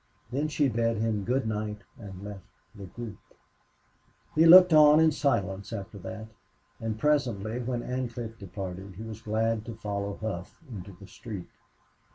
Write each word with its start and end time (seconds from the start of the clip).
Then 0.31 0.47
she 0.47 0.67
bade 0.67 0.97
him 0.97 1.25
good 1.25 1.47
night 1.47 1.81
and 1.99 2.23
left 2.23 2.47
the 2.73 2.85
group. 2.87 3.19
He 4.33 4.47
looked 4.47 4.73
on 4.73 4.99
in 4.99 5.11
silence 5.11 5.71
after 5.71 5.99
that. 5.99 6.25
And 6.79 6.97
presently, 6.97 7.59
when 7.59 7.83
Ancliffe 7.83 8.39
departed, 8.39 8.95
he 8.95 9.03
was 9.03 9.21
glad 9.21 9.63
to 9.65 9.75
follow 9.75 10.17
Hough 10.19 10.59
into 10.71 10.93
the 10.99 11.05
street. 11.05 11.49